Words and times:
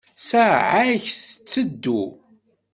Ssaɛa-k 0.21 1.05
tteddu. 1.11 2.03